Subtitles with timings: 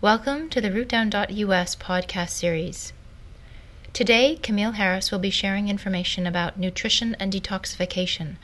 [0.00, 2.92] Welcome to the RootDown.us podcast series.
[3.92, 8.36] Today, Camille Harris will be sharing information about nutrition and detoxification,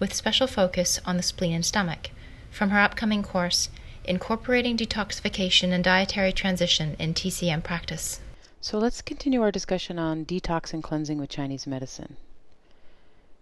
[0.00, 2.10] with special focus on the spleen and stomach,
[2.50, 3.68] from her upcoming course,
[4.06, 8.18] Incorporating Detoxification and Dietary Transition in TCM Practice.
[8.60, 12.16] So let's continue our discussion on detox and cleansing with Chinese medicine.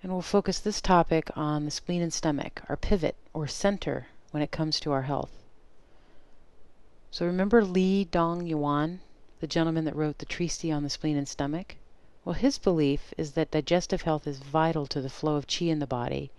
[0.02, 4.42] And we'll focus this topic on the spleen and stomach, our pivot or center when
[4.42, 5.45] it comes to our health.
[7.16, 9.00] So remember Li Dong Yuan,
[9.40, 11.76] the gentleman that wrote the treatise on the spleen and stomach?
[12.26, 15.78] Well, his belief is that digestive health is vital to the flow of qi in
[15.78, 16.30] the body,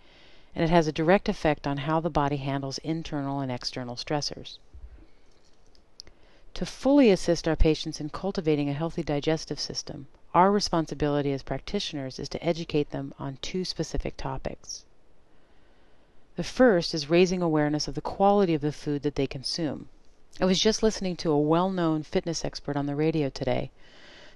[0.53, 4.59] and it has a direct effect on how the body handles internal and external stressors.
[6.53, 12.19] To fully assist our patients in cultivating a healthy digestive system, our responsibility as practitioners
[12.19, 14.85] is to educate them on two specific topics.
[16.35, 19.89] The first is raising awareness of the quality of the food that they consume.
[20.39, 23.71] I was just listening to a well known fitness expert on the radio today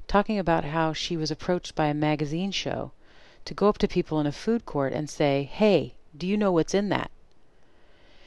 [0.08, 2.92] talking about how she was approached by a magazine show
[3.46, 6.52] to go up to people in a food court and say, Hey, do you know
[6.52, 7.12] what's in that?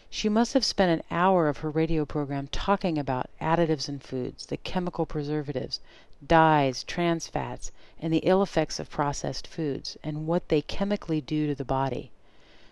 [0.09, 4.47] She must have spent an hour of her radio program talking about additives in foods,
[4.47, 5.81] the chemical preservatives,
[6.25, 11.49] dyes, trans fats, and the ill effects of processed foods, and what they chemically do
[11.49, 12.13] to the body,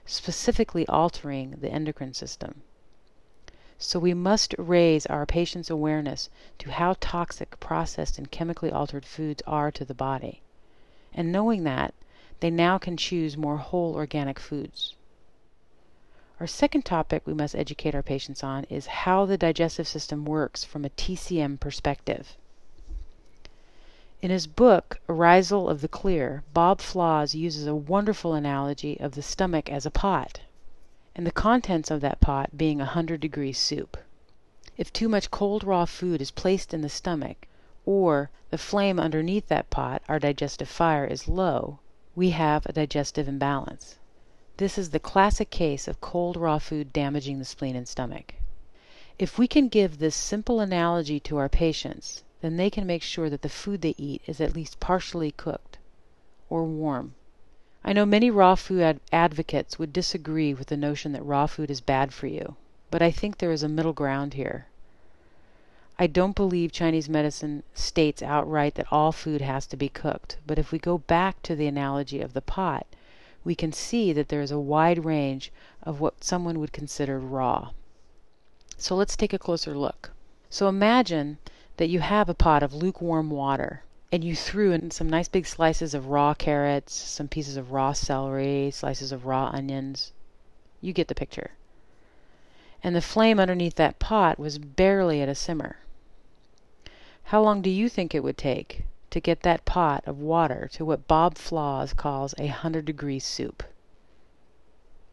[0.07, 2.63] specifically altering the endocrine system.
[3.85, 6.31] So we must raise our patients' awareness
[6.61, 10.41] to how toxic processed and chemically altered foods are to the body.
[11.13, 11.93] And knowing that,
[12.39, 14.95] they now can choose more whole organic foods.
[16.39, 20.63] Our second topic we must educate our patients on is how the digestive system works
[20.63, 22.37] from a TCM perspective.
[24.21, 29.23] In his book, Arisal of the Clear, Bob Flaws uses a wonderful analogy of the
[29.23, 30.39] stomach as a pot
[31.15, 33.97] and the contents of that pot being a hundred degree soup.
[34.77, 37.47] If too much cold raw food is placed in the stomach,
[37.85, 41.81] or the flame underneath that pot, our digestive fire, is low,
[42.15, 43.99] we have a digestive imbalance.
[44.57, 48.35] This is the classic case of cold raw food damaging the spleen and stomach.
[49.19, 53.31] If we can give this simple analogy to our patients, then they can make sure
[53.31, 55.79] that the food they eat is at least partially cooked
[56.49, 57.15] or warm.
[57.85, 61.69] I know many raw food ad- advocates would disagree with the notion that raw food
[61.69, 62.55] is bad for you,
[62.93, 64.67] but I think there is a middle ground here.
[65.99, 70.61] I don't believe Chinese medicine states outright that all food has to be cooked, but
[70.61, 72.87] if we go back to the analogy of the pot,
[73.45, 75.51] we can see that there is a wide range
[75.83, 77.71] of what someone would consider raw.
[78.79, 80.13] So let's take a closer look.
[80.51, 81.39] So imagine
[81.79, 83.83] that you have a pot of lukewarm water
[84.13, 87.95] and you threw in some nice big slices of raw carrots, some pieces of raw
[87.95, 90.13] celery, slices of raw onions.
[90.83, 91.53] You get the picture.
[92.85, 95.77] And the flame underneath that pot was barely at a simmer.
[97.25, 100.85] How long do you think it would take to get that pot of water to
[100.85, 103.63] what Bob Flaws calls a hundred degree soup?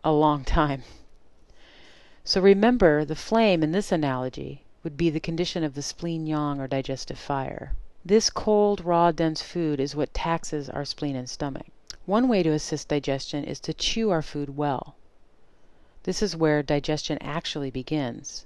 [0.03, 0.83] A long time.
[2.25, 6.59] So remember, the flame in this analogy would be the condition of the spleen yang
[6.59, 7.71] or digestive fire.
[8.05, 11.67] This cold, raw, dense food is what taxes our spleen and stomach.
[12.05, 14.95] One way to assist digestion is to chew our food well.
[16.03, 18.45] This is where digestion actually begins.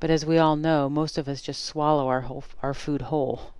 [0.00, 3.52] But as we all know, most of us just swallow our, whole, our food whole.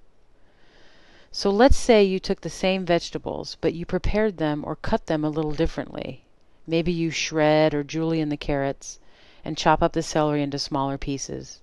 [1.30, 5.24] So let's say you took the same vegetables, but you prepared them or cut them
[5.24, 6.24] a little differently.
[6.66, 8.98] Maybe you shred or julienne the carrots
[9.44, 11.60] and chop up the celery into smaller pieces.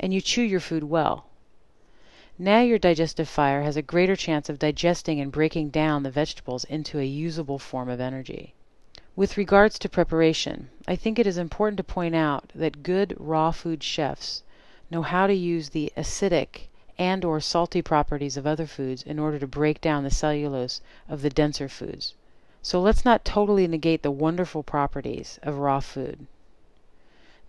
[0.00, 1.26] And you chew your food well.
[2.40, 6.62] Now your digestive fire has a greater chance of digesting and breaking down the vegetables
[6.62, 8.54] into a usable form of energy.
[9.16, 13.50] With regards to preparation, I think it is important to point out that good raw
[13.50, 14.44] food chefs
[14.88, 19.40] know how to use the acidic and or salty properties of other foods in order
[19.40, 22.14] to break down the cellulose of the denser foods.
[22.62, 26.28] So let's not totally negate the wonderful properties of raw food.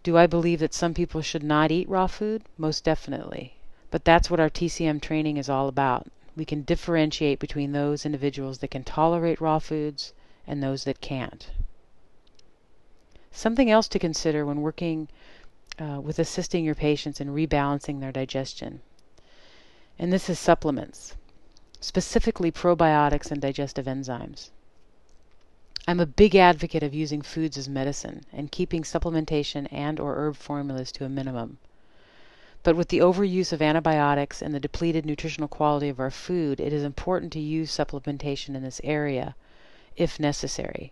[0.02, 2.42] Do I believe that some people should not eat raw food?
[2.58, 3.54] Most definitely.
[3.92, 6.08] But that's what our TCM training is all about.
[6.36, 10.14] We can differentiate between those individuals that can tolerate raw foods
[10.46, 11.50] and those that can't.
[13.32, 15.08] Something else to consider when working
[15.80, 18.82] uh, with assisting your patients in rebalancing their digestion,
[19.98, 21.16] and this is supplements,
[21.80, 24.50] specifically probiotics and digestive enzymes.
[25.88, 30.36] I'm a big advocate of using foods as medicine and keeping supplementation and or herb
[30.36, 31.58] formulas to a minimum.
[32.70, 36.72] But with the overuse of antibiotics and the depleted nutritional quality of our food, it
[36.72, 39.36] is important to use supplementation in this area
[39.96, 40.92] if necessary.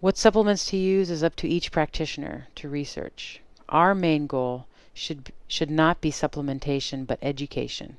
[0.00, 3.40] What supplements to use is up to each practitioner to research.
[3.68, 7.96] Our main goal should, should not be supplementation but education.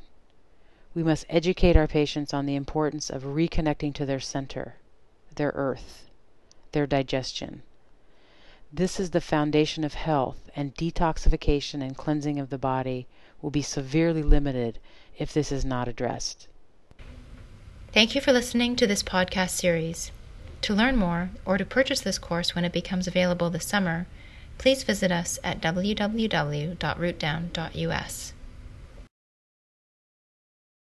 [0.93, 4.75] We must educate our patients on the importance of reconnecting to their center,
[5.35, 6.09] their earth,
[6.73, 7.61] their digestion.
[8.71, 13.07] This is the foundation of health, and detoxification and cleansing of the body
[13.41, 14.79] will be severely limited
[15.17, 16.47] if this is not addressed.
[17.93, 20.11] Thank you for listening to this podcast series.
[20.61, 24.07] To learn more or to purchase this course when it becomes available this summer,
[24.57, 28.33] please visit us at www.rootdown.us.